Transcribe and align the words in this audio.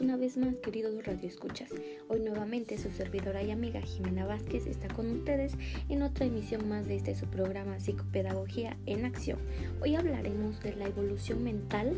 Una 0.00 0.16
vez 0.16 0.36
más, 0.36 0.56
queridos 0.56 1.04
radioescuchas. 1.04 1.70
Hoy 2.08 2.20
nuevamente 2.20 2.78
su 2.78 2.90
servidora 2.90 3.42
y 3.42 3.50
amiga 3.50 3.80
Jimena 3.80 4.24
Vázquez 4.24 4.66
está 4.66 4.88
con 4.88 5.10
ustedes 5.10 5.52
en 5.88 6.02
otra 6.02 6.24
emisión 6.24 6.68
más 6.68 6.88
de 6.88 6.96
este 6.96 7.14
su 7.14 7.26
programa 7.26 7.78
Psicopedagogía 7.78 8.76
en 8.86 9.04
Acción. 9.04 9.38
Hoy 9.80 9.94
hablaremos 9.94 10.60
de 10.62 10.74
la 10.76 10.86
evolución 10.86 11.44
mental, 11.44 11.94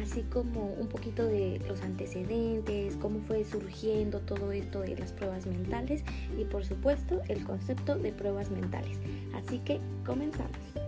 así 0.00 0.22
como 0.22 0.72
un 0.74 0.88
poquito 0.88 1.26
de 1.26 1.60
los 1.66 1.80
antecedentes, 1.80 2.96
cómo 2.96 3.20
fue 3.20 3.44
surgiendo 3.44 4.20
todo 4.20 4.52
esto 4.52 4.80
de 4.80 4.96
las 4.96 5.12
pruebas 5.12 5.46
mentales 5.46 6.04
y 6.38 6.44
por 6.44 6.64
supuesto 6.64 7.22
el 7.28 7.44
concepto 7.44 7.96
de 7.96 8.12
pruebas 8.12 8.50
mentales. 8.50 8.98
Así 9.34 9.58
que 9.60 9.80
comenzamos. 10.04 10.87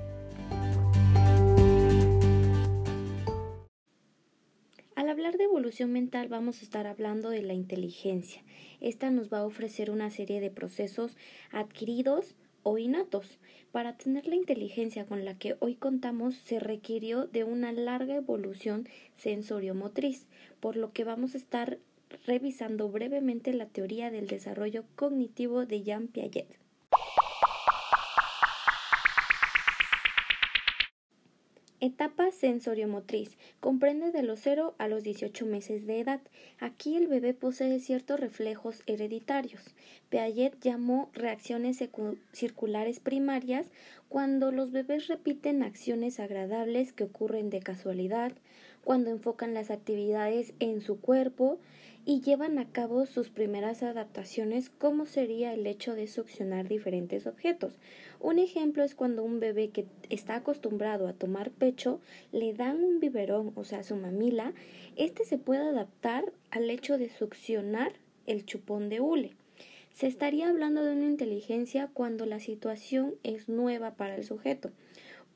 Hablar 5.21 5.37
de 5.37 5.45
evolución 5.45 5.93
mental 5.93 6.29
vamos 6.29 6.61
a 6.61 6.65
estar 6.65 6.87
hablando 6.87 7.29
de 7.29 7.43
la 7.43 7.53
inteligencia. 7.53 8.43
Esta 8.81 9.11
nos 9.11 9.31
va 9.31 9.41
a 9.41 9.45
ofrecer 9.45 9.91
una 9.91 10.09
serie 10.09 10.41
de 10.41 10.49
procesos 10.49 11.15
adquiridos 11.51 12.37
o 12.63 12.79
innatos. 12.79 13.39
Para 13.71 13.99
tener 13.99 14.27
la 14.27 14.37
inteligencia 14.37 15.05
con 15.05 15.27
la 15.27 15.37
que 15.37 15.59
hoy 15.61 15.75
contamos 15.75 16.37
se 16.37 16.59
requirió 16.59 17.27
de 17.27 17.45
una 17.45 17.71
larga 17.71 18.17
evolución 18.17 18.89
sensoriomotriz, 19.15 20.27
por 20.59 20.77
lo 20.77 20.91
que 20.95 21.05
vamos 21.05 21.35
a 21.35 21.39
estar 21.39 21.77
revisando 22.27 22.89
brevemente 22.89 23.53
la 23.53 23.67
teoría 23.67 24.11
del 24.11 24.27
desarrollo 24.27 24.85
cognitivo 24.97 25.67
de 25.67 25.83
Jean 25.83 26.09
Piaget. 26.09 26.49
Etapa 31.83 32.31
sensoriomotriz. 32.31 33.39
Comprende 33.59 34.13
de 34.13 34.23
los 34.23 34.41
0 34.41 34.75
a 34.77 34.87
los 34.87 35.03
18 35.03 35.47
meses 35.47 35.87
de 35.87 36.01
edad. 36.01 36.21
Aquí 36.59 36.95
el 36.95 37.07
bebé 37.07 37.33
posee 37.33 37.81
ciertos 37.81 38.21
reflejos 38.21 38.83
hereditarios. 38.87 39.63
Piaget 40.11 40.61
llamó 40.61 41.09
reacciones 41.15 41.83
circulares 42.33 43.01
primarias 43.01 43.67
cuando 44.11 44.53
los 44.53 44.73
bebés 44.73 45.07
repiten 45.09 45.63
acciones 45.63 46.21
agradables 46.21 46.93
que 46.93 47.05
ocurren 47.05 47.49
de 47.49 47.61
casualidad, 47.61 48.33
cuando 48.85 49.09
enfocan 49.09 49.55
las 49.55 49.71
actividades 49.71 50.53
en 50.61 50.83
su 50.83 51.01
cuerpo 51.01 51.59
y 52.05 52.21
llevan 52.21 52.59
a 52.59 52.71
cabo 52.71 53.07
sus 53.07 53.31
primeras 53.31 53.83
adaptaciones 53.83 54.71
como 54.71 55.07
sería 55.07 55.53
el 55.53 55.67
hecho 55.67 55.95
de 55.95 56.07
succionar 56.07 56.69
diferentes 56.69 57.27
objetos. 57.27 57.79
Un 58.19 58.39
ejemplo 58.39 58.83
es 58.83 58.95
cuando 58.95 59.23
un 59.23 59.41
bebé 59.41 59.71
que 59.71 59.87
está 60.09 60.37
acostumbrado 60.37 61.07
a 61.09 61.13
tomar 61.13 61.51
pecho 61.51 62.01
le 62.33 62.55
dan 62.55 62.83
un 62.83 63.01
biberón, 63.01 63.53
o 63.55 63.65
sea, 63.65 63.83
su 63.83 63.97
mamila, 63.97 64.55
este 64.97 65.25
se 65.25 65.39
puede 65.39 65.69
adaptar 65.69 66.33
al 66.51 66.71
hecho 66.71 66.99
de 66.99 67.11
succionar 67.11 67.93
el 68.27 68.45
chupón 68.45 68.89
de 68.89 69.01
hule. 69.01 69.37
Se 69.93 70.07
estaría 70.07 70.49
hablando 70.49 70.85
de 70.85 70.95
una 70.95 71.07
inteligencia 71.07 71.91
cuando 71.93 72.25
la 72.25 72.41
situación 72.41 73.15
es 73.23 73.49
nueva 73.49 73.95
para 73.95 74.17
el 74.17 74.25
sujeto, 74.25 74.71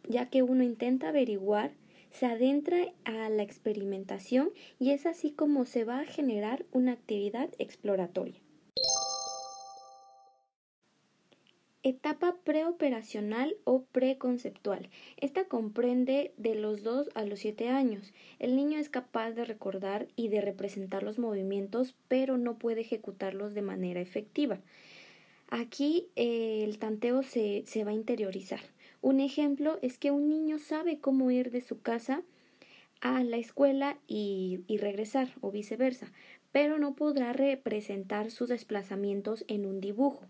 ya 0.09 0.31
que 0.31 0.43
uno 0.43 0.63
intenta 0.63 1.09
averiguar 1.09 1.73
se 2.15 2.27
adentra 2.27 2.79
a 3.05 3.29
la 3.29 3.43
experimentación 3.43 4.51
y 4.79 4.93
es 4.93 5.05
así 5.05 5.33
como 5.33 5.67
se 5.67 5.85
va 5.85 6.01
a 6.01 6.07
generar 6.07 6.65
una 6.71 6.93
actividad 6.93 7.51
exploratoria. 7.59 8.41
Etapa 11.83 12.37
preoperacional 12.45 13.57
o 13.65 13.83
preconceptual. 13.93 14.89
Esta 15.19 15.45
comprende 15.45 16.33
de 16.39 16.55
los 16.55 16.83
2 16.83 17.11
a 17.15 17.25
los 17.25 17.41
7 17.41 17.69
años. 17.69 18.15
El 18.39 18.57
niño 18.57 18.79
es 18.79 18.89
capaz 18.89 19.33
de 19.33 19.45
recordar 19.45 20.07
y 20.17 20.29
de 20.29 20.41
representar 20.41 21.03
los 21.03 21.19
movimientos, 21.19 21.95
pero 22.09 22.39
no 22.39 22.57
puede 22.59 22.81
ejecutarlos 22.81 23.53
de 23.53 23.63
manera 23.63 24.01
efectiva. 24.01 24.61
Aquí 25.51 26.09
eh, 26.17 26.63
el 26.65 26.79
tanteo 26.79 27.23
se, 27.23 27.65
se 27.67 27.85
va 27.85 27.91
a 27.91 27.95
interiorizar. 27.95 28.61
Un 29.05 29.21
ejemplo 29.21 29.79
es 29.83 29.99
que 29.99 30.11
un 30.11 30.31
niño 30.31 30.59
sabe 30.59 30.99
cómo 30.99 31.31
ir 31.31 31.51
de 31.51 31.61
su 31.61 31.83
casa 31.83 32.23
a 33.03 33.23
la 33.23 33.37
escuela 33.37 33.99
y, 34.09 34.65
regresar 34.79 35.29
o 35.43 35.51
viceversa, 35.51 36.11
pero 36.53 36.79
no 36.79 36.95
podrá 36.95 37.35
representar 37.35 38.31
sus 38.31 38.49
desplazamientos 38.49 39.45
en 39.47 39.67
un 39.67 39.83
dibujo. 39.83 40.25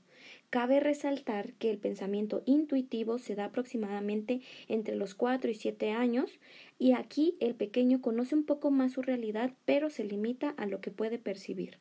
Cabe 0.51 0.81
resaltar 0.81 1.53
que 1.53 1.71
el 1.71 1.79
pensamiento 1.79 2.43
intuitivo 2.47 3.19
se 3.19 3.37
da 3.37 3.45
aproximadamente 3.45 4.41
entre 4.67 4.97
los 4.97 5.15
4 5.15 5.53
y 5.53 5.55
7 5.55 5.93
años 5.93 6.41
y 6.77 6.95
aquí 6.95 7.37
el 7.39 7.55
pequeño 7.55 8.01
conoce 8.01 8.35
un 8.35 8.45
poco 8.45 8.73
más 8.73 8.91
su 8.91 9.03
realidad, 9.03 9.53
pero 9.67 9.89
se 9.89 10.03
limita 10.03 10.49
a 10.49 10.67
lo 10.67 10.81
que 10.81 10.91
puede 10.91 11.21
percibir. 11.21 11.79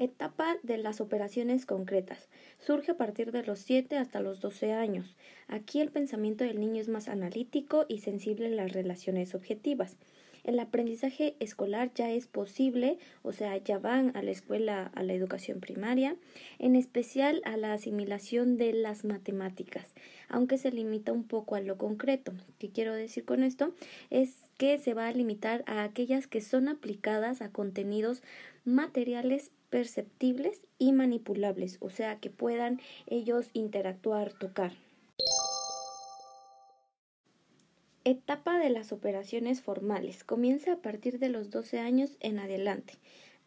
Etapa 0.00 0.56
de 0.62 0.78
las 0.78 1.02
operaciones 1.02 1.66
concretas. 1.66 2.30
Surge 2.58 2.92
a 2.92 2.96
partir 2.96 3.32
de 3.32 3.42
los 3.42 3.58
7 3.58 3.98
hasta 3.98 4.22
los 4.22 4.40
12 4.40 4.72
años. 4.72 5.14
Aquí 5.46 5.82
el 5.82 5.90
pensamiento 5.90 6.42
del 6.42 6.58
niño 6.58 6.80
es 6.80 6.88
más 6.88 7.06
analítico 7.06 7.84
y 7.86 7.98
sensible 7.98 8.46
a 8.46 8.50
las 8.50 8.72
relaciones 8.72 9.34
objetivas. 9.34 9.98
El 10.42 10.58
aprendizaje 10.58 11.36
escolar 11.38 11.92
ya 11.94 12.10
es 12.10 12.26
posible, 12.26 12.98
o 13.22 13.34
sea, 13.34 13.58
ya 13.58 13.78
van 13.78 14.16
a 14.16 14.22
la 14.22 14.30
escuela, 14.30 14.90
a 14.94 15.02
la 15.02 15.12
educación 15.12 15.60
primaria, 15.60 16.16
en 16.58 16.76
especial 16.76 17.42
a 17.44 17.58
la 17.58 17.74
asimilación 17.74 18.56
de 18.56 18.72
las 18.72 19.04
matemáticas, 19.04 19.92
aunque 20.30 20.56
se 20.56 20.72
limita 20.72 21.12
un 21.12 21.24
poco 21.24 21.56
a 21.56 21.60
lo 21.60 21.76
concreto. 21.76 22.32
¿Qué 22.58 22.70
quiero 22.70 22.94
decir 22.94 23.26
con 23.26 23.42
esto? 23.42 23.74
Es 24.08 24.48
que 24.56 24.78
se 24.78 24.94
va 24.94 25.08
a 25.08 25.12
limitar 25.12 25.62
a 25.66 25.84
aquellas 25.84 26.26
que 26.26 26.40
son 26.40 26.68
aplicadas 26.68 27.42
a 27.42 27.50
contenidos 27.50 28.22
materiales 28.64 29.50
perceptibles 29.70 30.66
y 30.78 30.92
manipulables, 30.92 31.78
o 31.80 31.88
sea, 31.90 32.18
que 32.18 32.28
puedan 32.28 32.80
ellos 33.06 33.50
interactuar, 33.54 34.32
tocar. 34.32 34.72
Etapa 38.04 38.58
de 38.58 38.70
las 38.70 38.92
operaciones 38.92 39.60
formales. 39.60 40.24
Comienza 40.24 40.72
a 40.72 40.76
partir 40.76 41.18
de 41.18 41.28
los 41.28 41.50
12 41.50 41.78
años 41.78 42.16
en 42.20 42.38
adelante. 42.38 42.94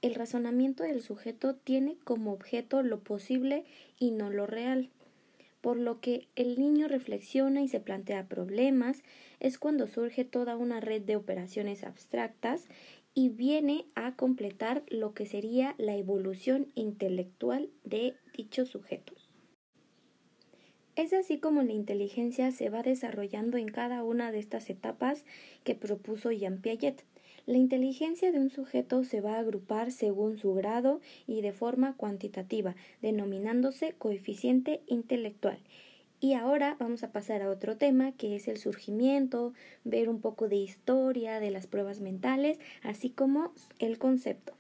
El 0.02 0.16
razonamiento 0.16 0.84
del 0.84 1.02
sujeto 1.02 1.56
tiene 1.56 1.98
como 2.04 2.34
objeto 2.34 2.84
lo 2.84 3.00
posible 3.00 3.66
y 3.98 4.12
no 4.12 4.30
lo 4.30 4.46
real. 4.46 4.90
Por 5.62 5.78
lo 5.78 6.02
que 6.02 6.28
el 6.36 6.60
niño 6.60 6.88
reflexiona 6.88 7.62
y 7.62 7.68
se 7.68 7.80
plantea 7.80 8.28
problemas, 8.28 9.02
es 9.40 9.58
cuando 9.58 9.88
surge 9.88 10.26
toda 10.26 10.56
una 10.58 10.82
red 10.82 11.02
de 11.02 11.16
operaciones 11.16 11.84
abstractas 11.84 12.68
y 13.14 13.30
viene 13.30 13.86
a 13.96 14.16
completar 14.16 14.84
lo 14.90 15.14
que 15.14 15.26
sería 15.26 15.76
la 15.78 15.96
evolución 15.96 16.68
intelectual 16.76 17.70
de 17.84 18.16
dicho 18.36 18.66
sujeto. 18.66 19.14
Es 20.96 21.12
así 21.12 21.40
como 21.40 21.64
la 21.64 21.72
inteligencia 21.72 22.52
se 22.52 22.70
va 22.70 22.84
desarrollando 22.84 23.58
en 23.58 23.68
cada 23.68 24.04
una 24.04 24.32
de 24.32 24.40
estas 24.40 24.70
etapas 24.70 25.26
que 25.64 25.74
propuso 25.74 26.32
Jean 26.32 26.62
Piaget. 26.62 27.04
La 27.48 27.58
inteligencia 27.58 28.32
de 28.32 28.40
un 28.40 28.52
sujeto 28.52 29.04
se 29.04 29.20
va 29.20 29.36
a 29.36 29.40
agrupar 29.40 29.92
según 29.92 30.38
su 30.38 30.54
grado 30.54 31.02
y 31.26 31.42
de 31.42 31.52
forma 31.52 31.98
cuantitativa, 31.98 32.76
denominándose 33.02 33.94
coeficiente 33.94 34.82
intelectual, 34.86 35.58
y 36.24 36.36
ahora 36.36 36.78
vamos 36.80 37.04
a 37.04 37.12
pasar 37.12 37.42
a 37.42 37.50
otro 37.50 37.76
tema 37.76 38.14
que 38.14 38.38
es 38.38 38.48
el 38.48 38.58
surgimiento, 38.58 39.52
ver 39.84 40.08
un 40.08 40.22
poco 40.22 40.48
de 40.48 40.56
historia 40.56 41.42
de 41.42 41.52
las 41.52 41.68
pruebas 41.68 42.00
mentales, 42.00 42.60
así 42.82 43.10
como 43.10 43.52
el 43.78 43.98
concepto. 43.98 44.54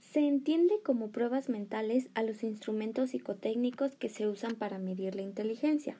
Se 0.00 0.20
entiende 0.20 0.76
como 0.82 1.10
pruebas 1.10 1.50
mentales 1.50 2.08
a 2.14 2.22
los 2.22 2.42
instrumentos 2.42 3.10
psicotécnicos 3.10 3.94
que 3.94 4.08
se 4.08 4.26
usan 4.26 4.54
para 4.54 4.78
medir 4.78 5.14
la 5.14 5.20
inteligencia. 5.20 5.98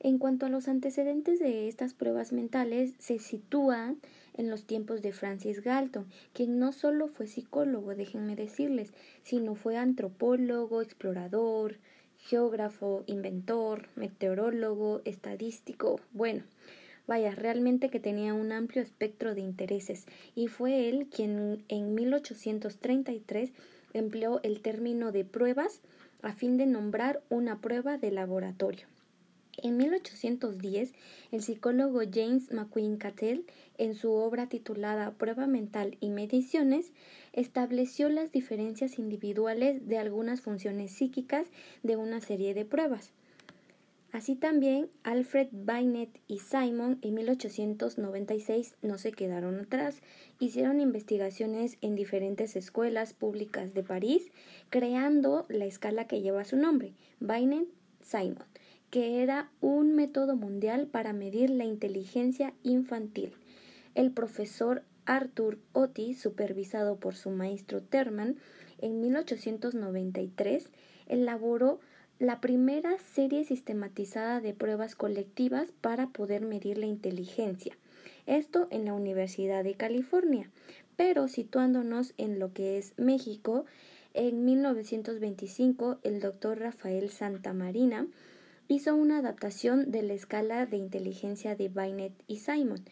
En 0.00 0.18
cuanto 0.18 0.44
a 0.44 0.50
los 0.50 0.68
antecedentes 0.68 1.38
de 1.38 1.66
estas 1.68 1.94
pruebas 1.94 2.32
mentales, 2.32 2.92
se 2.98 3.18
sitúan 3.18 4.00
en 4.34 4.50
los 4.50 4.64
tiempos 4.64 5.02
de 5.02 5.12
Francis 5.12 5.62
Galton, 5.62 6.06
quien 6.32 6.58
no 6.58 6.72
solo 6.72 7.08
fue 7.08 7.26
psicólogo, 7.26 7.94
déjenme 7.94 8.36
decirles, 8.36 8.92
sino 9.22 9.54
fue 9.54 9.76
antropólogo, 9.76 10.82
explorador, 10.82 11.78
geógrafo, 12.18 13.04
inventor, 13.06 13.88
meteorólogo, 13.96 15.02
estadístico, 15.04 16.00
bueno, 16.12 16.42
vaya, 17.06 17.34
realmente 17.34 17.90
que 17.90 18.00
tenía 18.00 18.34
un 18.34 18.52
amplio 18.52 18.82
espectro 18.82 19.34
de 19.34 19.42
intereses 19.42 20.06
y 20.34 20.48
fue 20.48 20.88
él 20.88 21.08
quien 21.10 21.64
en 21.68 21.94
1833 21.94 23.52
empleó 23.92 24.40
el 24.42 24.60
término 24.60 25.12
de 25.12 25.24
pruebas 25.24 25.80
a 26.22 26.32
fin 26.32 26.56
de 26.56 26.66
nombrar 26.66 27.22
una 27.28 27.60
prueba 27.60 27.98
de 27.98 28.10
laboratorio. 28.10 28.93
En 29.62 29.76
1810, 29.76 30.92
el 31.30 31.42
psicólogo 31.42 32.00
James 32.12 32.52
McQueen 32.52 32.96
Cattell, 32.96 33.44
en 33.78 33.94
su 33.94 34.12
obra 34.12 34.48
titulada 34.48 35.12
Prueba 35.12 35.46
mental 35.46 35.96
y 36.00 36.10
mediciones, 36.10 36.92
estableció 37.32 38.08
las 38.08 38.32
diferencias 38.32 38.98
individuales 38.98 39.86
de 39.86 39.98
algunas 39.98 40.40
funciones 40.40 40.92
psíquicas 40.92 41.46
de 41.82 41.96
una 41.96 42.20
serie 42.20 42.54
de 42.54 42.64
pruebas. 42.64 43.12
Así 44.14 44.36
también 44.36 44.90
Alfred 45.02 45.48
Binet 45.50 46.20
y 46.28 46.38
Simon 46.38 47.00
en 47.02 47.14
1896 47.14 48.76
no 48.80 48.96
se 48.96 49.10
quedaron 49.10 49.58
atrás, 49.58 50.02
hicieron 50.38 50.80
investigaciones 50.80 51.78
en 51.80 51.96
diferentes 51.96 52.54
escuelas 52.54 53.12
públicas 53.12 53.74
de 53.74 53.82
París, 53.82 54.30
creando 54.70 55.46
la 55.48 55.64
escala 55.64 56.06
que 56.06 56.20
lleva 56.20 56.44
su 56.44 56.56
nombre, 56.56 56.92
Binet-Simon, 57.18 58.46
que 58.94 59.24
era 59.24 59.50
un 59.60 59.96
método 59.96 60.36
mundial 60.36 60.86
para 60.86 61.12
medir 61.12 61.50
la 61.50 61.64
inteligencia 61.64 62.54
infantil. 62.62 63.32
El 63.96 64.12
profesor 64.12 64.84
Arthur 65.04 65.58
Otis, 65.72 66.20
supervisado 66.20 66.94
por 66.94 67.16
su 67.16 67.30
maestro 67.30 67.82
Terman, 67.82 68.36
en 68.78 69.00
1893 69.00 70.70
elaboró 71.08 71.80
la 72.20 72.40
primera 72.40 72.96
serie 73.00 73.42
sistematizada 73.42 74.40
de 74.40 74.54
pruebas 74.54 74.94
colectivas 74.94 75.72
para 75.80 76.10
poder 76.10 76.42
medir 76.42 76.78
la 76.78 76.86
inteligencia. 76.86 77.76
Esto 78.26 78.68
en 78.70 78.84
la 78.84 78.94
Universidad 78.94 79.64
de 79.64 79.74
California. 79.74 80.52
Pero 80.94 81.26
situándonos 81.26 82.14
en 82.16 82.38
lo 82.38 82.52
que 82.52 82.78
es 82.78 82.96
México, 82.96 83.64
en 84.12 84.44
1925 84.44 85.98
el 86.04 86.20
doctor 86.20 86.60
Rafael 86.60 87.10
Santamarina 87.10 88.06
hizo 88.68 88.94
una 88.94 89.18
adaptación 89.18 89.90
de 89.90 90.02
la 90.02 90.14
escala 90.14 90.66
de 90.66 90.76
inteligencia 90.76 91.56
de 91.56 91.68
Binet 91.68 92.12
y 92.26 92.38
Simon 92.38 92.84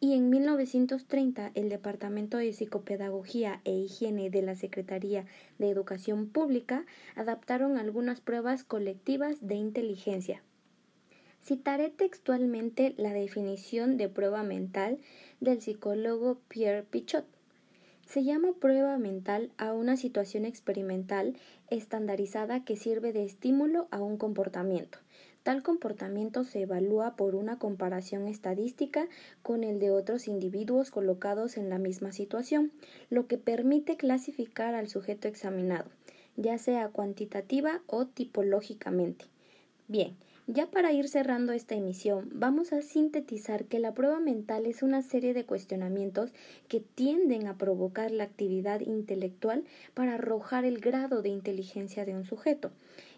y 0.00 0.12
en 0.12 0.28
1930 0.28 1.52
el 1.54 1.68
Departamento 1.68 2.36
de 2.36 2.52
Psicopedagogía 2.52 3.60
e 3.64 3.72
Higiene 3.72 4.28
de 4.28 4.42
la 4.42 4.54
Secretaría 4.54 5.24
de 5.58 5.70
Educación 5.70 6.28
Pública 6.28 6.84
adaptaron 7.14 7.78
algunas 7.78 8.20
pruebas 8.20 8.64
colectivas 8.64 9.46
de 9.46 9.54
inteligencia. 9.54 10.42
Citaré 11.42 11.90
textualmente 11.90 12.94
la 12.96 13.12
definición 13.12 13.96
de 13.96 14.08
prueba 14.08 14.42
mental 14.42 14.98
del 15.40 15.60
psicólogo 15.60 16.38
Pierre 16.48 16.82
Pichot. 16.82 17.26
Se 18.06 18.24
llama 18.24 18.52
prueba 18.60 18.98
mental 18.98 19.52
a 19.56 19.72
una 19.72 19.96
situación 19.96 20.44
experimental 20.44 21.36
estandarizada 21.70 22.64
que 22.64 22.76
sirve 22.76 23.12
de 23.12 23.24
estímulo 23.24 23.88
a 23.90 24.02
un 24.02 24.18
comportamiento, 24.18 24.98
Tal 25.44 25.62
comportamiento 25.62 26.42
se 26.42 26.62
evalúa 26.62 27.16
por 27.16 27.34
una 27.34 27.58
comparación 27.58 28.28
estadística 28.28 29.06
con 29.42 29.62
el 29.62 29.78
de 29.78 29.90
otros 29.90 30.26
individuos 30.26 30.90
colocados 30.90 31.58
en 31.58 31.68
la 31.68 31.76
misma 31.76 32.12
situación, 32.12 32.72
lo 33.10 33.26
que 33.26 33.36
permite 33.36 33.98
clasificar 33.98 34.74
al 34.74 34.88
sujeto 34.88 35.28
examinado, 35.28 35.90
ya 36.36 36.56
sea 36.56 36.88
cuantitativa 36.88 37.82
o 37.86 38.06
tipológicamente. 38.06 39.26
Bien, 39.86 40.16
ya 40.46 40.66
para 40.66 40.92
ir 40.92 41.08
cerrando 41.08 41.52
esta 41.52 41.74
emisión, 41.74 42.28
vamos 42.32 42.74
a 42.74 42.82
sintetizar 42.82 43.64
que 43.64 43.78
la 43.78 43.94
prueba 43.94 44.20
mental 44.20 44.66
es 44.66 44.82
una 44.82 45.00
serie 45.00 45.32
de 45.32 45.46
cuestionamientos 45.46 46.32
que 46.68 46.80
tienden 46.80 47.46
a 47.46 47.56
provocar 47.56 48.10
la 48.10 48.24
actividad 48.24 48.80
intelectual 48.80 49.64
para 49.94 50.14
arrojar 50.14 50.66
el 50.66 50.80
grado 50.80 51.22
de 51.22 51.30
inteligencia 51.30 52.04
de 52.04 52.14
un 52.14 52.24
sujeto. 52.24 52.72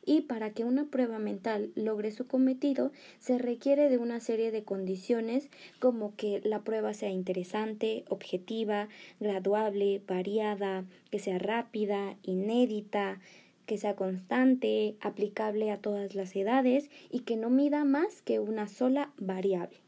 Y 0.04 0.20
para 0.20 0.50
que 0.50 0.62
una 0.62 0.84
prueba 0.84 1.18
mental 1.18 1.72
logre 1.74 2.12
su 2.12 2.28
cometido 2.28 2.92
se 3.18 3.38
requiere 3.38 3.88
de 3.88 3.98
una 3.98 4.20
serie 4.20 4.52
de 4.52 4.62
condiciones 4.62 5.50
como 5.80 6.14
que 6.14 6.40
la 6.44 6.60
prueba 6.60 6.94
sea 6.94 7.10
interesante, 7.10 8.04
objetiva, 8.08 8.88
graduable, 9.18 10.00
variada, 10.06 10.84
que 11.10 11.18
sea 11.18 11.40
rápida, 11.40 12.16
inédita, 12.22 13.18
que 13.66 13.78
sea 13.78 13.96
constante, 13.96 14.96
aplicable 15.00 15.70
a 15.70 15.78
todas 15.78 16.14
las 16.14 16.34
edades 16.34 16.90
y 17.10 17.20
que 17.20 17.36
no 17.36 17.50
mida 17.50 17.84
más 17.84 18.22
que 18.22 18.38
una 18.38 18.68
sola 18.68 19.12
variable. 19.18 19.86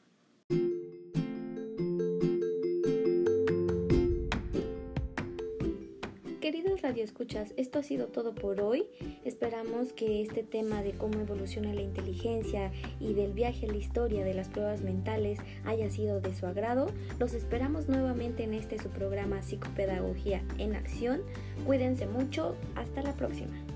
Queridos 6.48 6.80
radioescuchas, 6.80 7.52
esto 7.58 7.78
ha 7.78 7.82
sido 7.82 8.06
todo 8.06 8.34
por 8.34 8.62
hoy. 8.62 8.86
Esperamos 9.22 9.92
que 9.92 10.22
este 10.22 10.42
tema 10.42 10.82
de 10.82 10.92
cómo 10.92 11.20
evoluciona 11.20 11.74
la 11.74 11.82
inteligencia 11.82 12.72
y 12.98 13.12
del 13.12 13.34
viaje 13.34 13.66
a 13.66 13.70
la 13.70 13.76
historia 13.76 14.24
de 14.24 14.32
las 14.32 14.48
pruebas 14.48 14.80
mentales 14.80 15.40
haya 15.66 15.90
sido 15.90 16.22
de 16.22 16.34
su 16.34 16.46
agrado. 16.46 16.86
Los 17.18 17.34
esperamos 17.34 17.90
nuevamente 17.90 18.44
en 18.44 18.54
este 18.54 18.78
su 18.78 18.88
programa 18.88 19.42
Psicopedagogía 19.42 20.42
en 20.56 20.74
Acción. 20.74 21.20
Cuídense 21.66 22.06
mucho. 22.06 22.56
Hasta 22.76 23.02
la 23.02 23.12
próxima. 23.12 23.67